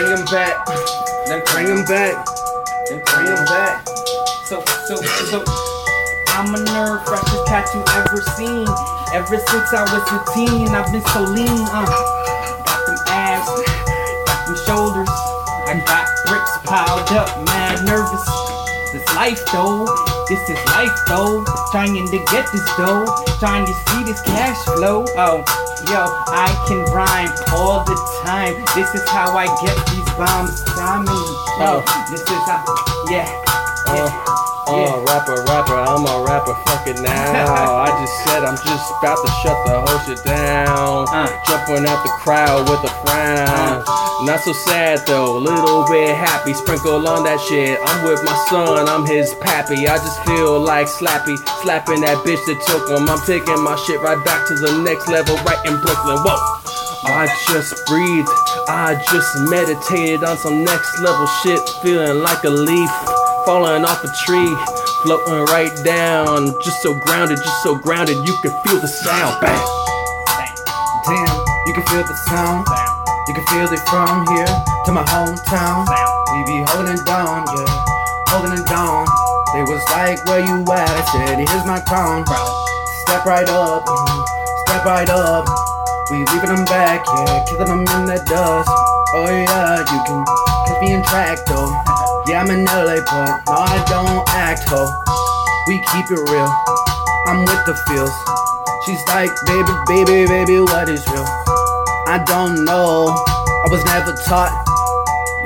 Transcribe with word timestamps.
bring 0.00 0.16
him 0.16 0.24
back. 0.26 0.66
Then 1.26 1.42
bring 1.52 1.66
him 1.66 1.84
back. 1.84 2.24
Then 2.88 3.02
bring 3.04 3.26
him 3.26 3.44
back. 3.44 3.86
So, 4.48 4.64
so, 4.88 4.96
so, 4.96 5.44
I'm 6.28 6.54
a 6.54 6.60
nerve, 6.64 7.04
freshest 7.04 7.46
cat 7.46 7.68
you 7.74 7.84
ever 8.00 8.20
seen. 8.36 8.66
Ever 9.12 9.36
since 9.36 9.72
I 9.74 9.84
was 9.84 10.04
a 10.08 10.20
teen, 10.32 10.68
I've 10.68 10.90
been 10.92 11.04
so 11.12 11.20
lean. 11.22 11.68
Uh, 11.68 11.84
got 12.64 12.80
them 12.86 12.98
abs, 13.08 13.46
got 14.24 14.46
them 14.46 14.56
shoulders. 14.64 15.08
I 15.68 15.82
got 15.86 16.08
bricks 16.26 16.56
piled 16.64 17.12
up, 17.12 17.28
mad 17.46 17.84
nervous. 17.84 18.24
This 18.92 19.06
life 19.14 19.40
though, 19.52 19.86
this 20.28 20.40
is 20.48 20.58
life 20.72 20.96
though. 21.06 21.44
Trying 21.70 21.94
to 21.94 22.24
get 22.30 22.50
this 22.50 22.64
dough, 22.76 23.06
trying 23.38 23.66
to 23.66 23.74
see 23.74 24.04
this 24.04 24.20
cash 24.22 24.56
flow. 24.64 25.04
Oh, 25.16 25.44
yo, 25.88 26.04
I 26.28 26.52
can 26.68 26.84
rhyme 26.92 27.32
all 27.52 27.84
the 27.84 27.96
time. 28.24 28.54
This 28.74 28.94
is 28.94 29.08
how 29.08 29.36
I 29.36 29.46
get 29.64 29.76
these 29.90 30.10
bombs. 30.14 30.62
Diamond, 30.76 31.08
oh, 31.08 31.82
this 32.10 32.20
is 32.20 32.28
how, 32.28 32.64
yeah. 33.08 33.26
Oh. 33.86 33.94
yeah. 33.96 34.49
Uh, 34.70 35.02
rapper, 35.10 35.42
rapper, 35.50 35.74
I'm 35.74 36.06
a 36.06 36.22
rapper, 36.22 36.54
fuck 36.66 36.86
it 36.86 37.02
now. 37.02 37.10
I 37.86 37.90
just 37.98 38.14
said 38.24 38.44
I'm 38.44 38.54
just 38.54 38.86
about 39.02 39.18
to 39.18 39.30
shut 39.42 39.58
the 39.66 39.82
whole 39.82 40.00
shit 40.06 40.22
down. 40.24 41.10
Uh. 41.10 41.26
Jumping 41.48 41.86
out 41.90 42.02
the 42.06 42.12
crowd 42.22 42.70
with 42.70 42.78
a 42.86 42.92
frown. 43.02 43.82
Not 44.22 44.40
so 44.40 44.52
sad 44.52 45.00
though, 45.06 45.38
little 45.38 45.86
bit 45.88 46.14
happy. 46.14 46.54
Sprinkle 46.54 47.08
on 47.08 47.24
that 47.24 47.40
shit. 47.40 47.78
I'm 47.82 48.04
with 48.04 48.22
my 48.22 48.36
son, 48.48 48.86
I'm 48.86 49.04
his 49.06 49.34
pappy. 49.40 49.88
I 49.88 49.96
just 49.96 50.22
feel 50.24 50.60
like 50.60 50.86
Slappy, 50.86 51.38
slapping 51.62 52.02
that 52.02 52.18
bitch 52.22 52.44
that 52.46 52.62
took 52.68 52.86
him. 52.90 53.08
I'm 53.08 53.18
taking 53.26 53.58
my 53.64 53.74
shit 53.86 54.00
right 54.00 54.22
back 54.24 54.46
to 54.48 54.54
the 54.54 54.82
next 54.82 55.08
level, 55.08 55.34
right 55.42 55.58
in 55.66 55.80
Brooklyn. 55.80 56.22
Whoa. 56.22 56.60
I 57.02 57.26
just 57.48 57.74
breathed, 57.86 58.28
I 58.68 58.94
just 59.10 59.34
meditated 59.50 60.22
on 60.22 60.36
some 60.36 60.64
next 60.64 61.00
level 61.00 61.26
shit, 61.42 61.58
feeling 61.82 62.22
like 62.22 62.44
a 62.44 62.50
leaf 62.50 62.90
falling 63.44 63.84
off 63.84 64.02
a 64.04 64.10
tree, 64.24 64.52
floating 65.02 65.44
right 65.52 65.72
down, 65.84 66.52
just 66.62 66.82
so 66.82 66.94
grounded, 67.06 67.38
just 67.38 67.62
so 67.62 67.76
grounded, 67.76 68.16
you 68.26 68.34
can 68.42 68.52
feel 68.64 68.80
the 68.80 68.88
sound. 68.88 69.40
Bang. 69.40 69.58
Damn, 71.06 71.36
you 71.66 71.72
can 71.74 71.84
feel 71.86 72.04
the 72.04 72.16
sound. 72.28 72.66
You 73.28 73.34
can 73.34 73.46
feel 73.46 73.68
it 73.72 73.80
from 73.88 74.26
here 74.34 74.50
to 74.84 74.92
my 74.92 75.04
hometown. 75.04 75.86
We 76.32 76.44
be 76.44 76.64
holding 76.68 77.02
down, 77.04 77.46
yeah, 77.54 77.84
holding 78.28 78.58
it 78.58 78.66
down. 78.66 79.06
They 79.54 79.62
was 79.62 79.82
like, 79.90 80.24
where 80.26 80.40
you 80.40 80.62
at? 80.72 80.90
I 80.90 81.04
said, 81.12 81.38
here's 81.38 81.66
my 81.66 81.80
crown. 81.80 82.24
Step 83.06 83.24
right 83.24 83.48
up, 83.48 83.86
step 84.66 84.84
right 84.84 85.08
up. 85.08 85.46
We 86.10 86.18
leaving 86.34 86.54
them 86.54 86.64
back, 86.66 87.06
yeah, 87.06 87.44
killing 87.48 87.66
them 87.66 87.80
in 87.80 88.06
the 88.06 88.22
dust. 88.26 88.70
Oh 89.14 89.26
yeah, 89.26 89.78
you 89.78 90.00
can 90.06 90.24
catch 90.66 90.82
me 90.82 90.94
in 90.94 91.02
track 91.04 91.38
though. 91.46 91.89
Yeah, 92.28 92.42
I'm 92.42 92.50
in 92.50 92.64
LA, 92.64 93.00
but 93.06 93.42
no, 93.46 93.52
I 93.52 93.84
don't 93.88 94.28
act 94.30 94.68
ho. 94.68 94.86
We 95.66 95.78
keep 95.92 96.06
it 96.10 96.30
real. 96.30 96.50
I'm 97.26 97.44
with 97.44 97.64
the 97.66 97.74
feels. 97.86 98.12
She's 98.84 99.02
like, 99.08 99.30
baby, 99.46 99.72
baby, 99.86 100.26
baby, 100.26 100.60
what 100.60 100.88
is 100.88 101.06
real? 101.08 101.24
I 102.06 102.22
don't 102.26 102.64
know. 102.64 103.08
I 103.08 103.68
was 103.70 103.84
never 103.84 104.12
taught. 104.26 104.52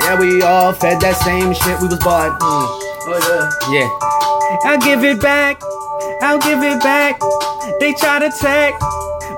Yeah, 0.01 0.19
we 0.19 0.43
all 0.43 0.73
fed 0.73 1.01
that 1.01 1.17
same 1.17 1.53
shit 1.55 1.81
we 1.81 1.89
was 1.89 1.99
bought. 2.01 2.39
Mm. 2.41 2.67
Oh 3.07 3.21
yeah. 3.71 3.85
Yeah. 3.85 4.71
I'll 4.71 4.81
give 4.81 5.05
it 5.05 5.21
back. 5.21 5.61
I'll 6.23 6.39
give 6.39 6.63
it 6.63 6.81
back. 6.83 7.21
They 7.81 7.93
try 7.95 8.19
to 8.19 8.27
attack 8.27 8.75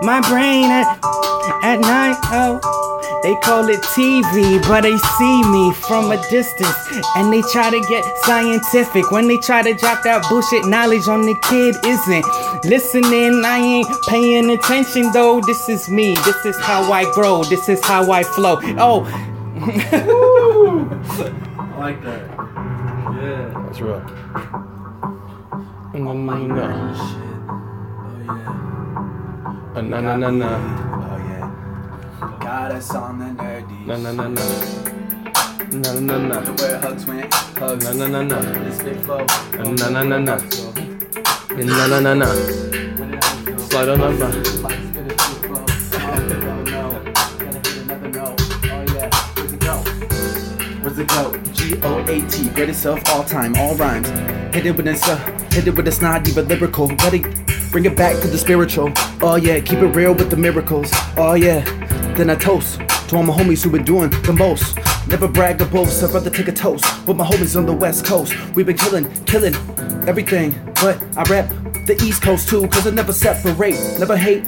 my 0.02 0.20
brain 0.28 0.70
at, 0.70 0.86
at 1.62 1.80
night. 1.80 2.16
Oh, 2.30 2.60
they 3.26 3.34
call 3.34 3.68
it 3.68 3.82
TV, 3.82 4.62
but 4.68 4.82
they 4.82 4.96
see 4.96 5.42
me 5.50 5.72
from 5.72 6.12
a 6.12 6.16
distance. 6.30 6.76
And 7.16 7.32
they 7.32 7.42
try 7.42 7.70
to 7.70 7.80
get 7.88 8.04
scientific 8.18 9.10
when 9.10 9.26
they 9.26 9.36
try 9.38 9.62
to 9.62 9.74
drop 9.74 10.04
that 10.04 10.24
bullshit 10.28 10.64
knowledge 10.66 11.08
on 11.08 11.22
the 11.22 11.34
kid 11.42 11.74
isn't 11.84 12.24
listening. 12.64 13.44
I 13.44 13.58
ain't 13.58 13.88
paying 14.08 14.48
attention 14.50 15.10
though. 15.12 15.40
This 15.40 15.68
is 15.68 15.88
me. 15.88 16.14
This 16.24 16.46
is 16.46 16.56
how 16.60 16.92
I 16.92 17.02
grow. 17.14 17.42
This 17.42 17.68
is 17.68 17.84
how 17.84 18.12
I 18.12 18.22
flow. 18.22 18.60
Oh, 18.78 19.04
I 21.74 21.78
like 21.80 22.00
that. 22.04 22.30
Yeah. 23.10 23.62
That's 23.66 23.80
real. 23.80 24.02
Na 25.98 26.12
na 26.14 26.46
na. 26.46 26.66
Oh 28.06 28.20
yeah. 28.22 29.82
Na 29.82 30.00
na 30.00 30.16
na 30.16 30.30
na. 30.30 30.95
Us 32.66 32.90
on 32.94 33.18
the 33.18 33.24
nerdy. 33.42 33.86
Na 33.86 33.96
na 33.96 34.12
na 34.12 34.28
na. 34.28 34.42
Na 35.72 35.92
na 35.94 36.18
na 36.18 36.40
na. 36.40 36.52
Where 36.56 36.78
hugs 36.78 37.06
went, 37.06 37.32
hugs. 37.32 37.84
Na 37.84 37.92
na 37.92 38.06
na 38.08 38.22
na. 38.22 38.38
This 38.64 38.82
big 38.82 38.98
flow. 39.00 39.24
Na 39.54 39.88
na 39.88 40.02
na 40.02 40.18
na. 40.18 40.36
Na 41.56 41.86
na 41.86 42.00
na 42.00 42.14
na. 42.14 42.26
Slide 43.56 43.88
on 43.88 43.98
number. 43.98 44.26
Where's 49.36 49.52
it 49.52 49.60
go? 49.60 49.76
Where's 50.82 50.98
it 50.98 51.08
go? 51.08 51.22
G 51.54 51.58
O 51.82 52.04
A 52.08 52.20
T, 52.28 52.48
greatest 52.50 52.84
of 52.84 53.00
all 53.08 53.24
time, 53.24 53.54
all 53.56 53.74
rhymes. 53.76 54.08
Hit 54.54 54.66
it 54.66 54.76
with 54.76 54.86
a 54.86 54.92
uh, 54.92 55.16
hit 55.52 55.66
it 55.66 55.74
with 55.74 55.88
a 55.88 55.92
snotty 55.92 56.32
but 56.34 56.46
lyrical. 56.48 56.90
It 56.90 57.70
bring 57.70 57.84
it 57.86 57.96
back 57.96 58.20
to 58.22 58.28
the 58.28 58.38
spiritual. 58.38 58.92
Oh 59.22 59.36
yeah, 59.36 59.60
keep 59.60 59.78
it 59.78 59.94
real 59.94 60.14
with 60.14 60.30
the 60.30 60.36
miracles. 60.36 60.90
Oh 61.16 61.34
yeah, 61.34 61.64
then 62.16 62.30
I 62.30 62.34
toast 62.34 62.80
to 63.08 63.16
all 63.16 63.22
my 63.22 63.34
homies 63.34 63.62
who 63.62 63.70
been 63.70 63.84
doing 63.84 64.10
the 64.22 64.32
most. 64.32 64.78
Never 65.06 65.28
brag 65.28 65.60
or 65.60 65.66
boast, 65.66 66.02
I'd 66.02 66.10
rather 66.10 66.30
take 66.30 66.48
a 66.48 66.52
toast 66.52 66.84
with 67.06 67.16
my 67.16 67.24
homies 67.24 67.56
on 67.56 67.66
the 67.66 67.72
west 67.72 68.06
coast. 68.06 68.34
We've 68.54 68.66
been 68.66 68.78
killing, 68.78 69.10
killing 69.24 69.54
everything, 70.08 70.52
but 70.76 71.00
I 71.16 71.22
rap 71.24 71.48
the 71.86 72.00
east 72.02 72.22
coast 72.22 72.48
too, 72.48 72.66
cause 72.68 72.86
I 72.86 72.90
never 72.90 73.12
separate, 73.12 73.78
never 73.98 74.16
hate. 74.16 74.44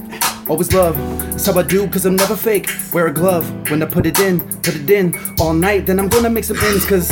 Always 0.49 0.73
love, 0.73 0.97
that's 1.31 1.47
how 1.47 1.59
I 1.59 1.63
do, 1.63 1.87
cause 1.89 2.07
I'm 2.07 2.17
never 2.17 2.37
fake. 2.37 2.69
Wear 2.93 3.09
a 3.09 3.13
glove 3.13 3.45
when 3.71 3.83
I 3.83 3.87
put 3.87 4.07
it 4.07 4.19
in, 4.19 4.41
put 4.63 4.77
it 4.77 4.89
in 4.89 5.15
all 5.39 5.53
night. 5.53 5.87
Then 5.87 6.01
I'm 6.01 6.09
gonna 6.09 6.31
make 6.31 6.45
some 6.45 6.59
ends, 6.59 6.85
cause 6.87 7.11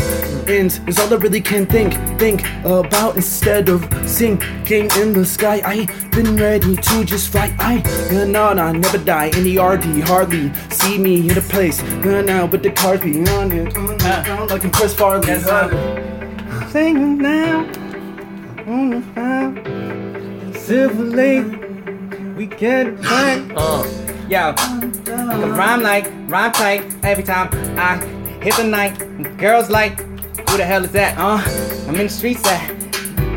ends 0.49 0.81
is 0.87 0.99
all 0.99 1.13
I 1.13 1.17
really 1.17 1.41
can 1.41 1.67
think, 1.67 1.93
think 2.19 2.45
about 2.65 3.17
instead 3.17 3.69
of 3.69 3.85
sinking 4.09 4.91
in 4.97 5.13
the 5.13 5.25
sky. 5.25 5.61
I 5.65 5.87
been 6.11 6.37
ready 6.37 6.77
to 6.77 7.05
just 7.05 7.31
fly. 7.31 7.55
I, 7.59 7.83
no, 8.11 8.55
no, 8.55 8.73
never 8.73 8.99
die. 8.99 9.27
In 9.37 9.45
the 9.45 9.59
RD, 9.59 10.09
hardly 10.09 10.53
see 10.71 10.97
me 10.97 11.29
in 11.29 11.37
a 11.37 11.43
place. 11.43 11.83
No, 12.05 12.23
no, 12.23 12.47
but 12.47 12.63
the 12.63 12.71
cars 12.71 13.01
be 13.01 13.21
on 13.29 13.53
it, 13.53 13.77
on 13.77 13.87
the 13.87 14.23
ground 14.25 14.51
like 14.51 14.65
I'm 14.65 14.71
Chris 14.71 14.95
Farley. 14.95 15.27
huh? 15.29 15.69
sing 16.71 17.19
now 17.19 17.59
on 18.67 18.91
the 18.91 19.03
fire. 19.15 20.55
Silver 20.55 21.05
Lake, 21.05 21.66
we 22.37 22.47
get 22.47 23.01
back. 23.01 23.53
Uh. 23.57 23.83
Yo, 24.29 24.55
I 24.57 24.81
can 25.07 25.53
rhyme 25.53 25.83
like, 25.83 26.07
rhyme 26.27 26.53
tight 26.53 26.85
every 27.03 27.23
time 27.25 27.49
I 27.79 27.97
hit 28.43 28.55
the 28.57 28.65
night. 28.65 29.39
Girls 29.39 29.71
like, 29.71 30.01
who 30.51 30.57
the 30.57 30.65
hell 30.65 30.85
is 30.85 30.93
that? 30.93 31.17
Uh, 31.17 31.41
I'm 31.89 31.95
in 31.95 32.07
the 32.07 32.09
streets 32.09 32.43
that 32.43 32.61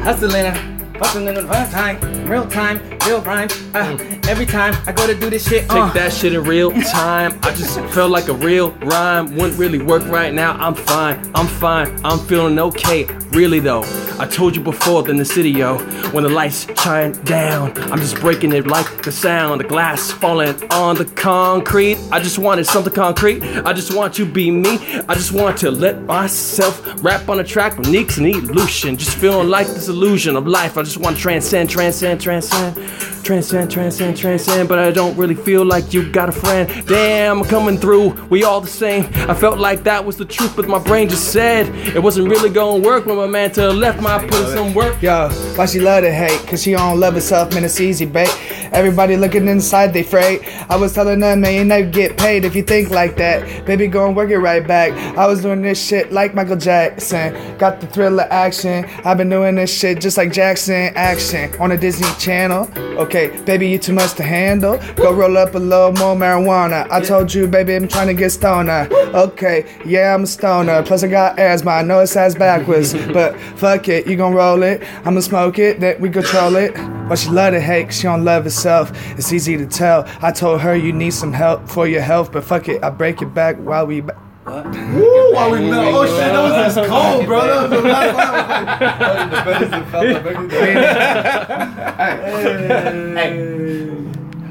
hustling, 0.03 0.45
uh, 0.45 0.97
hustling 0.97 1.27
in 1.27 1.35
real 1.35 1.67
time, 1.69 2.25
real 2.25 2.47
time, 2.47 2.98
real 3.09 3.21
rhymes. 3.21 3.53
Uh, 3.73 3.97
every 4.27 4.45
time 4.45 4.75
I 4.85 4.91
go 4.91 5.07
to 5.07 5.15
do 5.15 5.29
this 5.31 5.47
shit, 5.47 5.65
uh, 5.69 5.85
Take 5.85 5.93
that 5.95 6.13
shit 6.13 6.33
in 6.33 6.43
real 6.43 6.71
time. 6.71 7.39
I 7.41 7.51
just 7.53 7.79
felt 7.95 8.11
like 8.11 8.27
a 8.27 8.33
real 8.33 8.71
rhyme 8.81 9.35
wouldn't 9.35 9.57
really 9.57 9.79
work 9.79 10.05
right 10.07 10.31
now. 10.31 10.53
I'm 10.53 10.75
fine, 10.75 11.19
I'm 11.33 11.47
fine, 11.47 11.99
I'm 12.05 12.19
feeling 12.19 12.59
okay. 12.59 13.05
Really 13.31 13.59
though, 13.59 13.83
I 14.19 14.27
told 14.27 14.55
you 14.55 14.61
before 14.61 15.09
in 15.09 15.17
the 15.17 15.25
city, 15.25 15.49
yo. 15.49 15.77
When 16.11 16.23
the 16.23 16.29
lights 16.29 16.67
shine 16.81 17.13
down, 17.23 17.75
I'm 17.91 17.99
just 17.99 18.15
breaking 18.15 18.51
it 18.53 18.67
like 18.67 19.03
the 19.03 19.11
sound, 19.11 19.61
the 19.61 19.65
glass 19.65 20.11
falling 20.11 20.55
on 20.71 20.95
the 20.95 21.05
concrete. 21.05 21.97
I 22.11 22.19
just 22.19 22.37
wanted 22.37 22.65
something 22.65 22.93
concrete. 22.93 23.41
I 23.43 23.73
just 23.73 23.95
want 23.95 24.13
to 24.15 24.25
be 24.25 24.51
me. 24.51 24.77
I 25.07 25.15
just 25.15 25.31
want 25.31 25.57
to 25.59 25.71
let 25.71 26.03
myself 26.03 26.83
rap 27.03 27.27
on 27.29 27.39
a 27.39 27.43
track 27.43 27.77
with 27.77 27.87
Neaks 27.87 28.17
and 28.17 28.27
Elucien. 28.27 28.97
Just 28.97 29.17
feeling 29.17 29.49
like 29.49 29.67
this 29.67 29.87
illusion 29.87 30.35
of 30.35 30.47
life. 30.47 30.77
I 30.77 30.83
just 30.83 30.97
want 30.97 31.15
to 31.15 31.21
transcend, 31.21 31.69
transcend, 31.69 32.21
transcend. 32.21 32.77
Transcend, 33.23 33.71
transcend, 33.71 34.17
transcend, 34.17 34.67
but 34.67 34.79
I 34.79 34.91
don't 34.91 35.15
really 35.17 35.35
feel 35.35 35.63
like 35.63 35.93
you 35.93 36.09
got 36.11 36.29
a 36.29 36.31
friend. 36.31 36.67
Damn, 36.87 37.39
I'm 37.39 37.45
coming 37.45 37.77
through, 37.77 38.09
we 38.29 38.43
all 38.43 38.61
the 38.61 38.67
same. 38.67 39.05
I 39.29 39.33
felt 39.33 39.59
like 39.59 39.83
that 39.83 40.03
was 40.03 40.17
the 40.17 40.25
truth, 40.25 40.55
but 40.55 40.67
my 40.67 40.79
brain 40.79 41.09
just 41.09 41.31
said 41.31 41.67
it 41.95 42.01
wasn't 42.01 42.29
really 42.29 42.49
gonna 42.49 42.83
work 42.83 43.05
when 43.05 43.17
my 43.17 43.27
man 43.27 43.51
to 43.51 43.61
the 43.61 43.73
left, 43.73 44.01
my 44.01 44.19
put 44.19 44.33
in 44.33 44.47
some 44.47 44.73
work. 44.73 45.01
Yo, 45.01 45.29
why 45.55 45.65
she 45.65 45.79
love 45.79 46.03
to 46.03 46.11
hate? 46.11 46.39
Cause 46.47 46.63
she 46.63 46.71
don't 46.71 46.99
love 46.99 47.13
herself, 47.13 47.53
man, 47.53 47.63
it's 47.63 47.79
easy, 47.79 48.05
bait. 48.05 48.29
Everybody 48.71 49.17
looking 49.17 49.47
inside, 49.47 49.93
they 49.93 50.03
freight. 50.03 50.41
I 50.69 50.75
was 50.75 50.93
telling 50.93 51.19
them, 51.19 51.41
man, 51.41 51.53
you 51.55 51.65
never 51.65 51.89
get 51.89 52.17
paid 52.17 52.45
if 52.45 52.55
you 52.55 52.61
think 52.63 52.89
like 52.89 53.17
that. 53.17 53.65
Baby, 53.65 53.87
go 53.87 54.07
and 54.07 54.15
work 54.15 54.29
it 54.29 54.37
right 54.37 54.65
back. 54.65 54.93
I 55.17 55.25
was 55.25 55.41
doing 55.41 55.61
this 55.61 55.83
shit 55.83 56.11
like 56.11 56.35
Michael 56.35 56.55
Jackson. 56.57 57.57
Got 57.57 57.81
the 57.81 57.87
thrill 57.87 58.19
of 58.19 58.27
action. 58.29 58.85
I've 59.03 59.17
been 59.17 59.29
doing 59.29 59.55
this 59.55 59.75
shit 59.75 60.01
just 60.01 60.17
like 60.17 60.31
Jackson 60.31 60.91
Action 60.95 61.53
on 61.59 61.71
a 61.71 61.77
Disney 61.77 62.09
Channel. 62.19 62.69
Okay, 62.99 63.29
baby, 63.45 63.69
you 63.69 63.77
too 63.79 63.93
much 63.93 64.13
to 64.15 64.23
handle. 64.23 64.77
Go 64.95 65.13
roll 65.13 65.37
up 65.37 65.55
a 65.55 65.57
little 65.57 65.93
more 65.93 66.15
marijuana. 66.15 66.85
I 66.91 66.99
told 66.99 67.33
you, 67.33 67.47
baby, 67.47 67.73
I'm 67.75 67.87
trying 67.87 68.07
to 68.07 68.13
get 68.13 68.31
stoner. 68.31 68.89
Okay, 69.13 69.65
yeah, 69.85 70.13
I'm 70.13 70.23
a 70.23 70.27
stoner. 70.27 70.83
Plus, 70.83 71.03
I 71.03 71.07
got 71.07 71.39
asthma. 71.39 71.71
I 71.71 71.81
know 71.81 71.99
it 72.01 72.07
sounds 72.07 72.35
backwards, 72.35 72.93
but 73.13 73.39
fuck 73.55 73.87
it, 73.87 74.05
you 74.05 74.17
gon' 74.17 74.33
roll 74.33 74.63
it. 74.63 74.83
I'ma 75.05 75.21
smoke 75.21 75.59
it, 75.59 75.79
then 75.79 75.99
we 76.01 76.09
control 76.09 76.57
it. 76.57 76.73
But 77.07 77.17
she 77.17 77.29
love 77.29 77.53
to 77.53 77.61
hate, 77.61 77.85
'cause 77.85 77.95
she 77.97 78.03
don't 78.03 78.25
love 78.25 78.43
herself. 78.43 78.91
It's 79.17 79.31
easy 79.31 79.55
to 79.57 79.65
tell. 79.65 80.05
I 80.21 80.31
told 80.31 80.59
her 80.61 80.75
you 80.75 80.91
need 80.91 81.13
some 81.13 81.31
help 81.31 81.69
for 81.69 81.87
your 81.87 82.01
health, 82.01 82.31
but 82.33 82.43
fuck 82.43 82.67
it, 82.67 82.83
I 82.83 82.89
break 82.89 83.21
your 83.21 83.29
back 83.29 83.55
while 83.57 83.87
we. 83.87 84.01
Ba- 84.01 84.15
Woo, 84.49 85.33
while 85.33 85.51
we 85.51 85.59
know. 85.69 85.99
Oh 85.99 86.05
shit, 86.05 86.15
that 86.17 86.41
was 86.41 86.53
just 86.75 86.89
cold, 86.89 87.25
bro. 87.25 87.41
That 87.45 87.69
was 87.69 87.71
the 87.81 87.81
last 87.89 88.15
line. 88.15 88.65
was 88.99 89.15
like, 89.15 89.29
the 89.29 89.35
best 89.51 89.69
that 89.71 89.83
felt 89.91 90.07
like 90.07 90.25
everything. 90.25 90.77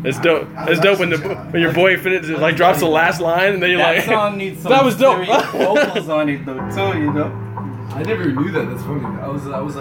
It's 0.05 0.19
dope. 0.21 0.47
It's 0.69 0.81
dope 0.81 1.01
when 1.01 1.11
the 1.11 1.19
when 1.19 1.61
your 1.61 1.73
boy 1.73 1.97
finishes 1.99 2.31
like 2.39 2.55
drops 2.57 2.79
the 2.81 2.87
last 2.87 3.21
line 3.21 3.55
and 3.55 3.63
then 3.63 3.71
you're 3.71 3.79
That 3.81 3.97
like, 3.97 4.05
song 4.05 4.39
needs 4.43 4.63
some 4.63 4.71
that 4.71 4.85
was 4.85 4.97
dope. 4.97 5.25
serious 5.27 5.45
vocals 5.47 6.09
on 6.09 6.29
it 6.29 6.45
though 6.47 6.55
too, 6.71 6.99
you 7.01 7.13
know. 7.13 7.33
I 7.91 8.03
never 8.05 8.31
knew 8.31 8.51
that. 8.53 8.69
That's 8.71 8.83
funny. 8.83 9.05
I 9.21 9.27
was, 9.29 9.49
I 9.49 9.61
was 9.61 9.75
like. 9.75 9.77